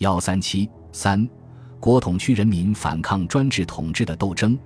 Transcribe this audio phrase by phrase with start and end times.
[0.00, 1.28] 幺三七三，
[1.78, 4.58] 国统区人民反抗专制统治的斗争，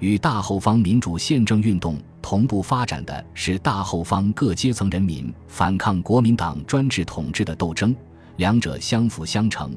[0.00, 7.96] 与大后方民主宪政运动同步发展的是大后方各阶层人民反抗国民党专制统治的斗争，
[8.36, 9.74] 两者相辅相成，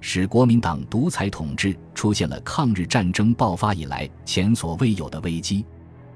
[0.00, 5.62] 使国民党独裁统治出现了抗日战争爆发以来前所未有的危机。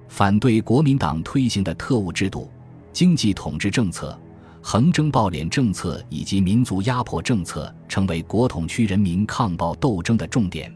[0.09, 2.51] 反对国民党推行的特务制度、
[2.95, 4.19] 经济统治政策。
[4.61, 10.73] 横征暴敛政策以及民族压迫政策成为国统区人民抗暴斗争的重点。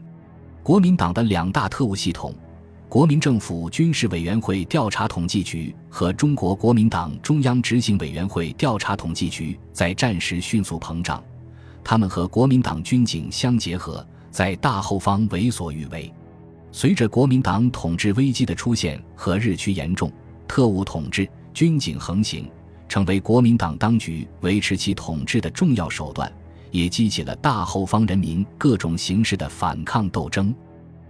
[0.63, 2.33] 国民党的两大特务系统——
[2.87, 11.21] 国民政府军事委员会调查统计局和中国国民党中央执行委员会调查统计局，在战时迅速膨胀。
[11.83, 16.11] 他们和国民党军警相结合，在大后方为所欲为。
[16.71, 20.11] 随着国民党统治危机的出现和日趋严重，
[20.47, 22.49] 特务统治、军警横行。
[22.93, 26.31] 成为国民党当局维持其统治的重要手段，
[26.69, 30.53] 也激起了大后方人民各种形式的反抗斗争。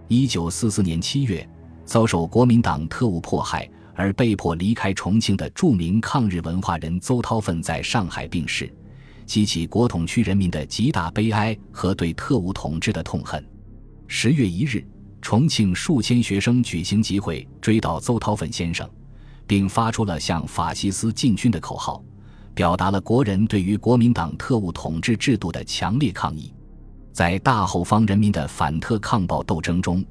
[0.08, 1.46] 一九四四年七月，
[1.84, 8.74] 遭受国民党特务迫害而被迫离开重庆的著名抗日文化人邹韬奋在上海病逝，
[9.26, 13.46] 激起国统区人民的极大悲哀和对特务统治的痛恨。
[14.08, 14.88] 十月一日，
[15.22, 18.90] 重庆数千学生举行集会，追悼邹韬奋先生。
[19.46, 22.04] 并发出了向法西斯进军的口号，
[22.54, 26.54] 表达了国人对于国民党特务统治制度的强烈抗议。
[27.12, 30.04] 在大后方人民的反特抗暴斗争中，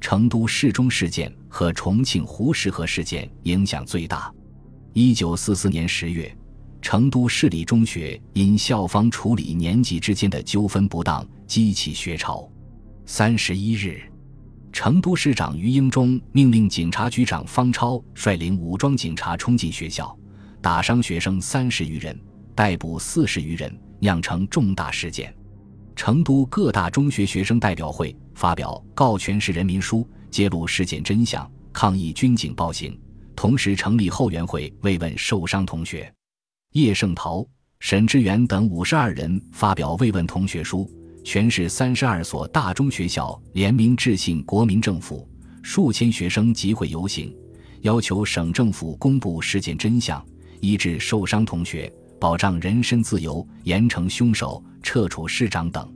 [0.00, 4.32] 成都市中事件和重庆胡适河事件影响最大。
[4.92, 6.36] 一九四四年十月，
[6.82, 12.46] 成都市立中学因校方处理年级之间的纠纷不当，激起学潮。
[13.06, 14.02] 三十一日。
[14.72, 20.16] 成都市长余英中命令警察局长方超率领武装警察冲进学校，
[20.62, 22.18] 打伤学生三十余人，
[22.54, 25.34] 逮捕四十余人，酿成重大事件。
[25.96, 32.98] 成都各大中学学生代表会发表告全市人民书，揭露事件真相，抗议军警暴行，
[33.36, 36.10] 同时成立后援会慰问受伤同学。
[36.72, 37.46] 叶圣陶、
[37.80, 40.88] 沈志远等五十二人发表慰问同学书。
[41.22, 45.28] 全市三十二所大中学校联名致信国民政府，
[45.62, 47.34] 数千学生集会游行，
[47.82, 50.24] 要求省政府公布事件真相，
[50.60, 55.92] 医治受伤同学，保障人身自由，严惩凶手，撤除市长等。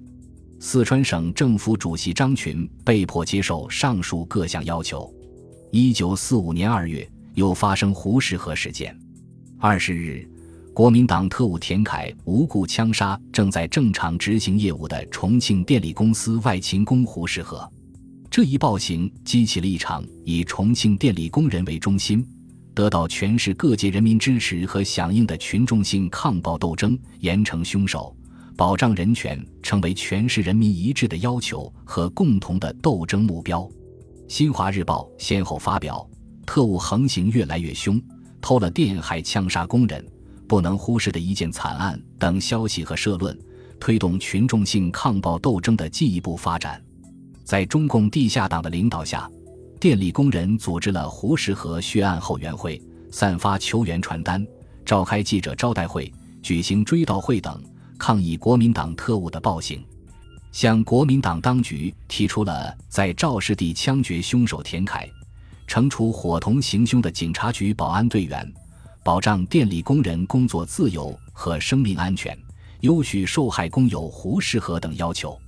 [0.61, 5.13] 四川省政府主席张群被迫接受上述各项要求。
[5.71, 8.97] 一九四五年二月，又发生胡适河事件。
[9.59, 10.29] 二十日。
[10.75, 17.71] 国民党特务田凯无故枪杀正在正常执行业务的重庆电力公司外勤工胡适和，
[18.29, 22.27] 这一暴行激起了一场以重庆电力工人为中心、
[22.75, 28.13] 得到全市各界人民支持和响应的群众性抗暴斗争，严惩凶手、
[28.57, 33.65] 保障人权，成为全市人民一致的要求和共同的斗争目标。
[34.27, 36.05] 新华日报先后发表
[36.45, 38.03] “特务横行越来越凶，
[38.41, 40.05] 偷了电害枪杀工人”。
[40.47, 43.39] 不能忽视的一件惨案等消息和社论，
[43.81, 46.83] 推动群众性抗暴斗争的进一步发展。
[47.45, 49.31] 在中共地下党的领导下，
[49.79, 54.47] 电力工人组织了胡适和血案后援会，散发求援传单，
[54.85, 56.11] 召开记者招待会，
[56.43, 57.63] 举行追悼会等，
[57.99, 59.85] 抗议国民党特务的暴行，
[60.53, 65.09] 向国民党当局提出了在肇事地枪决凶手田凯，
[65.69, 68.51] 惩处伙同行凶的警察局保安队员。
[69.05, 72.37] 保障电力工人工作自由和生命安全，
[72.81, 75.39] 优许受害工友胡适和等要求。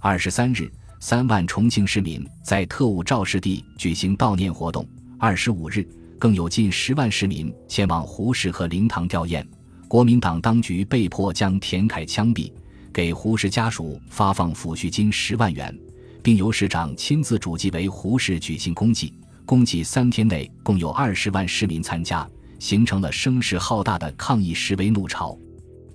[0.00, 4.88] 二十三日，三万重庆市民在特务肇事地举行悼念活动。
[5.18, 5.86] 二十五日，
[6.18, 9.46] 更有近十万市民前往胡适和灵堂吊唁。
[9.86, 12.50] 国民党当局被迫将田凯枪毙，
[12.90, 15.78] 给胡适家属发放抚恤金十万元，
[16.22, 19.12] 并由市长亲自主祭为胡适举行公祭。
[19.44, 22.26] 公祭三天内，共有二十万市民参加。
[22.58, 25.36] 形成了声势浩大的抗议示威怒潮，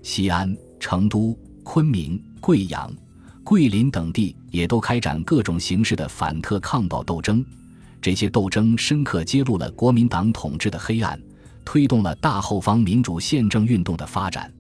[0.04, 2.94] 西安、成都、昆明、贵阳、
[3.44, 7.44] 桂林等地也都开展各种形式的反特抗暴斗争。
[8.02, 11.20] 这些斗争深刻揭露了国民党统治的黑暗，
[11.66, 14.52] 推动了大后方民主宪政运动的发展。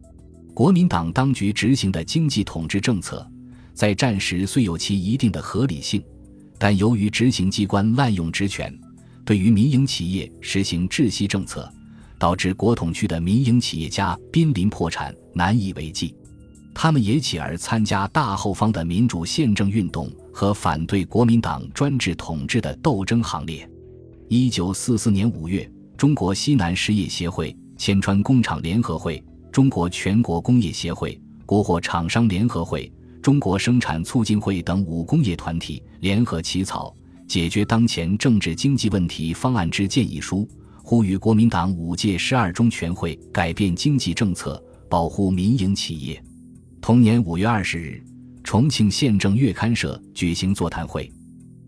[0.53, 3.25] 国民党当局执行的经济统治政策，
[3.73, 6.03] 在战时虽有其一定的合理性，
[6.57, 8.77] 但由于执行机关滥用职权，
[9.23, 11.71] 对于民营企业实行窒息政策。
[12.19, 16.13] 导致国统区的民营企业家濒临破产，难以为继。
[16.75, 23.67] 他们也起而参加大后方的民主宪政运动和反对国民党专制统治的斗争行列。
[24.27, 29.21] 一九四四年五月，中国西南实业协会、千川工厂联合会、
[29.51, 32.89] 中国全国工业协会、国货厂商联合会、
[33.21, 36.95] 中国生产促进会等五工业团体联合起草
[37.27, 40.47] 《解决当前政治经济问题方案之建议书》，
[40.89, 44.59] 呼吁国民党五届十二中全会改变经济政策，
[44.89, 46.19] 保护民营企业。
[46.81, 48.03] 同年五月二十日，
[48.43, 51.07] 重庆县政月刊社举行座谈会，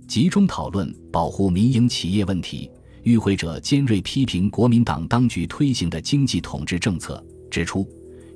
[0.08, 2.68] 集中讨论保护民营企业问题。
[3.04, 7.88] 与会者尖锐批评国民党当局推行的经济统治政策，指出，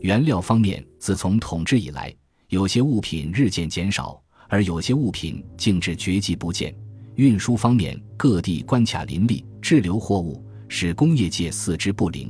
[0.02, 2.14] 原料方面自从统治以来，
[2.50, 6.72] 有些物品日渐减少，而有些物品竟至绝迹不见；
[7.16, 10.46] 运输方面，各地关卡林立，滞留货物，
[10.78, 12.28] 使工业界四肢不灵；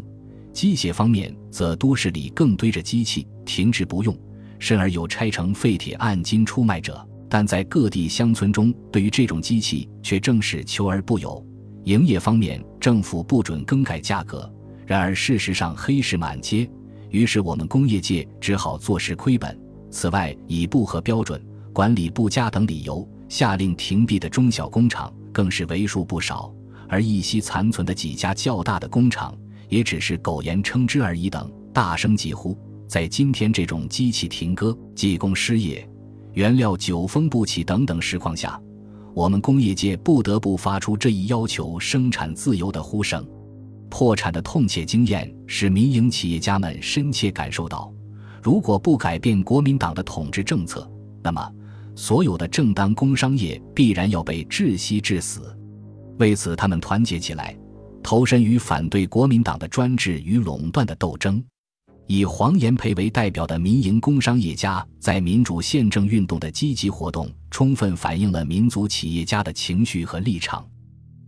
[0.53, 4.15] 机械方面，则都市里更堆着机器，停滞不用，
[4.59, 7.03] 甚而有拆成废铁按斤出卖者。
[7.27, 11.43] 但在各地乡村中，对于这种机器却正是求而不有。
[11.85, 14.47] 营业方面，政府不准更改价格，
[14.85, 16.69] 然而事实上黑市满街，
[17.09, 19.59] 于是我们工业界只好坐实亏本。
[19.89, 21.43] 此外，以不合标准、
[21.73, 26.53] 管理不佳等理由下令停闭的中小工厂更是为数不少，
[26.87, 29.35] 而一息残存的几家较大的工厂，
[29.69, 31.29] 也只是苟延称之而已。
[31.29, 35.87] 等大声疾呼，在今天这种机器停歌、技工失业、
[36.33, 38.59] 原料久封不起等等实况下。
[39.13, 43.25] 我们工业界不得不发出这一要求生产自由的呼声，
[43.89, 47.89] 破产的痛切经验使民营企业家们深切感受到，
[48.43, 50.85] 如果不改变国民党的统治政策，
[51.23, 51.49] 那么
[51.95, 55.57] 所有的正当工商业必然要被窒息致死。
[56.17, 57.57] 为此，他们团结起来，
[58.01, 61.43] 投身于反对国民党的专制与垄断的斗争。
[62.07, 70.63] 以黄炎培为代表的民营工商业家在民主宪政运动的积极活动，充分反映了民族企业家的情绪和立场。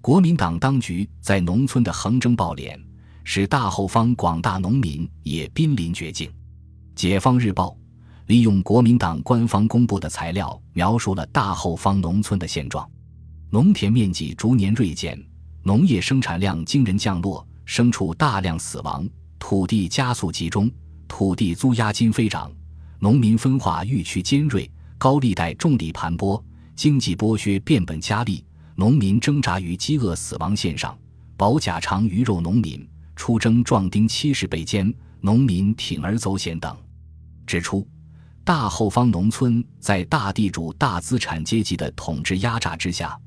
[0.01, 2.79] 国民党当局在农村的横征暴敛，
[3.23, 6.31] 使大后方广大农民也濒临绝境。
[6.95, 7.75] 解放日报
[8.27, 12.87] 利用国民党官方公布的材料，描述了大后方农村的现状：
[13.49, 15.17] 农田面积逐年锐减，
[15.63, 19.07] 农业生产量惊人降落，牲畜大量死亡。
[19.39, 20.69] 土地加速集中，
[21.07, 22.51] 土地租押金飞涨，
[22.99, 26.43] 农民分化愈趋尖锐，高利贷重利盘剥，
[26.75, 28.43] 经济剥削变本加厉，
[28.75, 30.97] 农民挣扎于饥饿死亡线上，
[31.37, 32.85] 保甲肠鱼肉农民
[33.15, 36.75] 出征壮丁七十被歼，农民铤而走险等，
[37.45, 37.87] 指出
[38.43, 43.17] 大后方农村在大地主大资产阶级的统治压榨之下，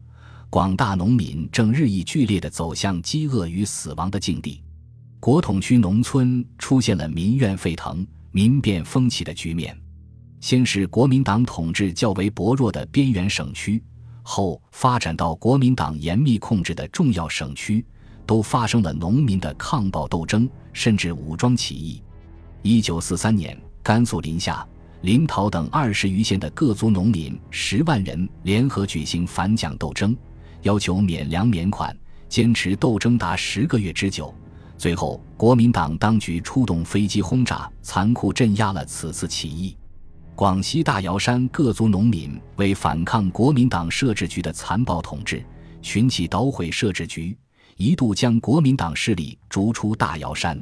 [0.50, 4.60] 广大农民正日益剧烈地走向饥饿与死亡的境地。
[5.20, 9.80] 国统区农村出现了民怨沸腾、民变风起的局面，
[10.40, 13.80] 先是国民党统治较为薄弱的边缘省区，
[14.22, 17.86] 后发展到国民党严密控制的重要省区，
[18.26, 22.02] 都发生了农民的抗暴斗争，甚至武装起义。
[22.62, 24.66] 一九四三年，甘肃临夏、
[25.02, 30.16] 临洮等二十余县的各族农民十万人联合举行反蒋斗争，
[30.62, 31.96] 要求免粮免款，
[32.28, 34.34] 坚持斗争达十个月之久。
[34.78, 39.76] 最后，国民党当局出动飞机轰炸，残酷镇压了此次起义。
[40.34, 45.44] 广西大瑶山各族农民为反抗国民党摄制局的残暴统治，
[45.82, 47.36] 群起捣毁摄制局，
[47.76, 50.58] 一度将国民党势力逐出大瑶山。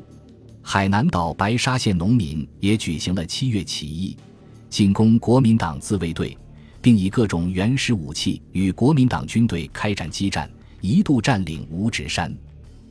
[0.63, 4.17] 海南岛白沙县农民也举行了七月起义，
[4.69, 6.37] 进攻国民党自卫队，
[6.89, 12.35] 并以各种原始武器与国民党军队开展激战，一度占领五指山。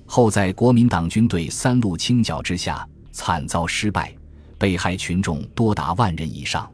[0.05, 4.15] 后在国民党军队三路清剿之下，惨遭失败，
[4.55, 6.71] 被害群众多达万人以上。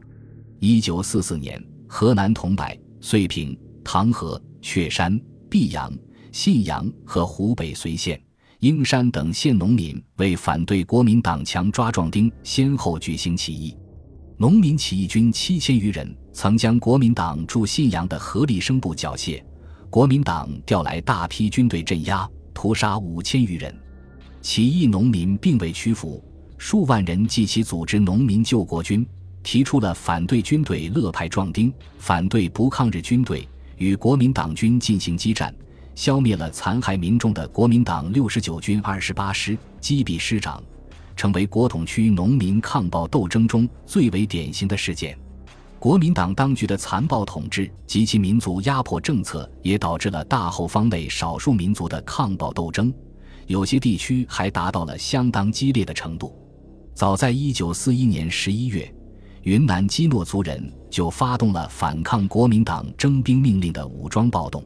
[0.59, 2.67] 一九四四年，河南桐柏、
[2.99, 5.17] 遂平、唐河、确山、
[5.49, 5.97] 泌阳、
[6.33, 8.21] 信阳和湖北随县、
[8.59, 13.73] 英山等县农民为反对国民党强抓壮丁，先后举行起义。
[14.35, 19.41] 农民起义军七千余人，曾将国民党驻信阳的何立生部缴械，
[19.89, 22.29] 国民党调来大批军队镇压。
[22.55, 23.75] 屠杀五千余人，
[24.39, 26.23] 起义农民并未屈服，
[26.57, 29.05] 数万人记起组织农民救国军，
[29.41, 33.45] 提出了反对军队乐派壮丁、反对不抗日军队，
[33.77, 35.53] 与国民党军进行激战，
[35.95, 40.63] 消灭了残害民众的国民党六十九军二十八师，击毙师长，
[41.17, 45.17] 成为国统区农民抗暴斗争中最为典型的事件。
[45.83, 52.93] 国民党当局的残暴统治及其民族压迫政策，也导致了大后方内少数民族的抗暴斗争，
[53.47, 56.33] 有些地区还达到了相当激烈的程度。
[56.93, 58.89] 早在一九四一年十一月，
[59.41, 64.63] 云南基诺族人就发动了反抗国民党征兵命令的武装暴动。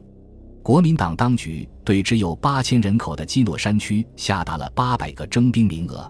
[0.62, 6.08] 国民党当局对只有八千人口的基诺山区下达了八百个征兵名额，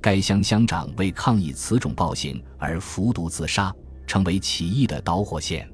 [0.00, 3.70] 该乡乡长为抗议此种暴行而服毒自杀。
[4.06, 5.68] 成为起义的导火线。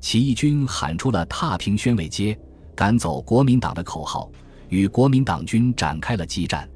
[0.00, 2.38] 起义军喊出了“踏平宣慰街，
[2.74, 4.30] 赶走国民党”的口号，
[4.68, 6.68] 与国民党军展开了激战。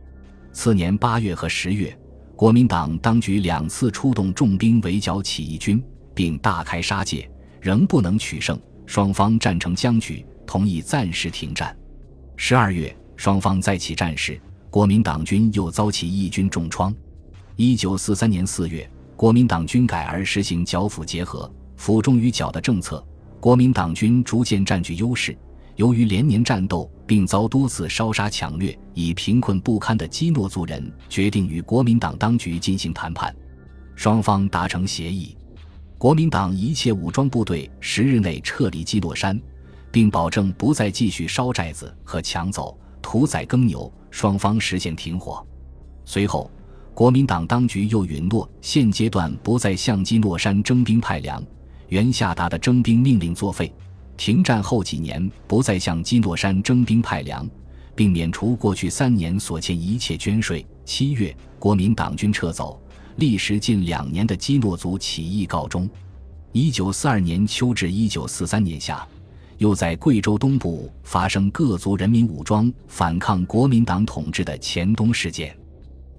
[0.52, 1.97] 次年八月和十月，
[2.35, 5.83] 国民党当局两次出动重兵围剿起义军，
[6.14, 11.76] 并大开杀戒，仍不能取胜，双方战成僵局，同意暂时停战。
[12.37, 14.40] 十二月，双方再起战事，
[14.71, 16.95] 国民党军又遭起义军重创。
[17.57, 18.88] 一九四三年四月，
[19.19, 23.05] 国民党军改而实行剿抚结合、抚重于剿的政策，
[23.41, 25.37] 国民党军逐渐占据优势。
[25.75, 33.35] 由于连年战斗，并遭多次烧杀抢掠，以贫困不堪的基诺族人决定与国民党当局进行谈判。
[33.97, 35.37] 双方达成协议，
[35.99, 39.37] 国民党一切武装部队十日内撤离基诺山，
[39.91, 43.93] 并保证不再继续烧寨子和抢走、屠宰耕牛。
[44.13, 45.45] 双方实现停火。
[46.05, 46.49] 随后，
[46.99, 51.40] 国民党当局又允诺现阶段不再向基诺山征兵派粮，
[51.90, 53.73] 原下达的征兵命令作废。
[54.17, 57.49] 停战后几年，不再向基诺山征兵派粮，
[57.95, 60.67] 并免除过去三年所欠一切捐税。
[60.85, 62.83] 七月，国民党军撤走，
[63.14, 65.88] 历时近两年的基诺族起义告终。
[66.50, 69.07] 一九四二年秋至一九四三年夏，
[69.59, 75.57] 又在贵州东部发生各族人民武装反抗国民党统治的黔东事件。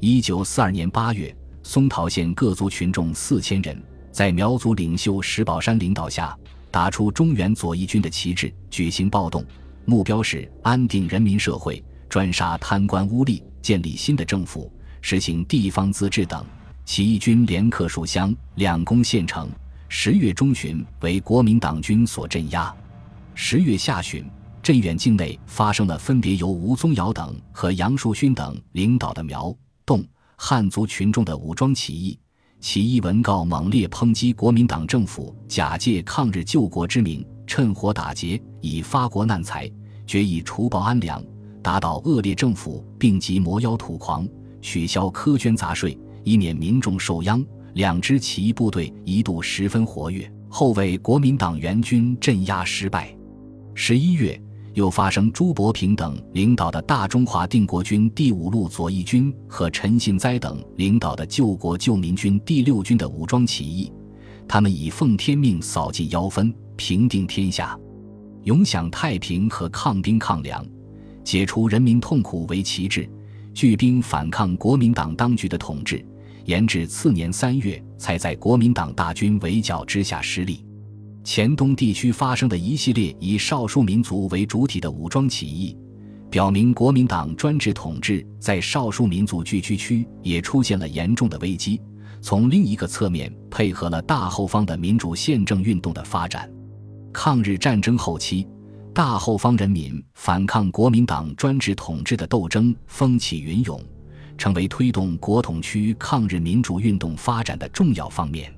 [0.01, 6.33] 一九四二年八月，松桃县各族群众四千人，在苗族领袖石宝山领导下。
[6.71, 9.43] 打出中原左翼军的旗帜，举行暴动，
[9.83, 16.45] 目标是安定人民社会、专杀贪官污吏、建立新的政府、实行地方自治等。
[16.85, 19.49] 起义军连克数乡，两攻县城。
[19.89, 22.73] 十月中旬，为国民党军所镇压。
[23.35, 24.23] 十月下旬，
[24.63, 29.53] 镇远境内发生了分别由吴宗尧等和杨树勋等领导的苗、
[29.89, 30.05] 动、
[30.35, 32.19] 汉族群众的武装起义。
[32.59, 39.67] 起义文告猛烈抨击国民党政府，假借抗日救国之名，趁火打劫，以发国难财，
[40.05, 41.23] 决意除暴安良，
[41.63, 44.27] 打倒恶劣政府，并及魔妖土狂，
[44.61, 47.43] 取消苛捐杂税，以免民众受殃。
[47.73, 53.17] 两支起义部队一度十分活跃，后为国民党援军镇压失败。
[53.73, 54.39] 十一月。
[54.79, 63.91] 又发生朱伯平等领导的大中华定国军第五路左翼军和陈信哉等领导的救国救民军第六军的武装起义，
[64.47, 67.77] 他们以奉天命扫尽妖氛，平定天下，
[68.43, 70.65] 永享太平和抗兵抗粮，
[71.25, 73.05] 解除人民痛苦为旗帜，
[73.53, 76.05] 聚兵反抗国民党当局的统治，
[76.45, 80.65] 延至次年三月，才在国民党大军围剿之下失利。
[81.23, 85.77] 黔东地区发生的一系列以少数民族为主体的武装起义，
[86.29, 91.79] 表明国民党专制统治在少数民族聚居区也出现了严重的危机。
[92.21, 96.51] 从另一个侧面，配合了大后方的民主宪政运动的发展。
[97.13, 98.47] 抗日战争后期，
[98.93, 103.81] 大后方人民反抗国民党专制统治的斗争风起云涌，
[104.37, 108.53] 成为推动国统区抗日民主运动发展的重要方面。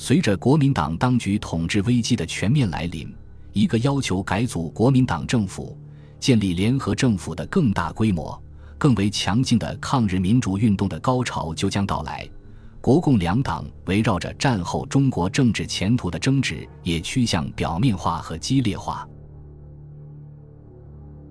[0.00, 3.12] 随着国民党当局统治危机的全面来临，
[3.52, 5.76] 一个要求改组国民党政府、
[6.20, 8.40] 建立联合政府的更大规模、
[8.78, 12.26] 更为强劲的抗日民主运动的高潮就将到来。
[12.80, 19.06] 国共两党围绕着战后中国政治前途的争执也趋向表面化和激烈化。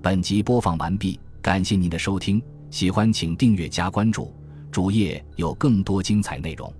[0.02, 4.36] 本集播放完毕，感谢您的收听，喜欢请订阅加关注，
[4.70, 6.72] 主页有更多精彩内容。